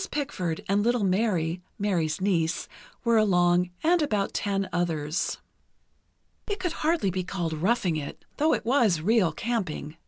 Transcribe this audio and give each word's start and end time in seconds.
Pickford 0.09 0.63
and 0.67 0.81
little 0.81 1.03
Mary 1.03 1.61
(Mary's 1.77 2.19
niece) 2.19 2.67
were 3.03 3.17
along, 3.19 3.69
and 3.83 4.01
about 4.01 4.33
ten 4.33 4.67
others. 4.73 5.37
It 6.47 6.57
could 6.59 6.71
be 6.71 6.75
hardly 6.77 7.11
be 7.11 7.23
called 7.23 7.53
roughing 7.53 7.97
it, 7.97 8.25
though 8.37 8.55
it 8.55 8.65
was 8.65 8.99
real 8.99 9.31
camping. 9.31 9.97